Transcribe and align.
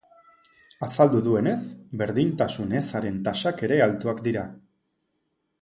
Azaldu 0.87 1.19
duenez, 1.27 1.59
berdintasun 2.03 2.73
ezaren 2.81 3.23
tasak 3.29 3.65
ere 3.69 3.81
altuak 3.89 4.29
dira. 4.31 4.51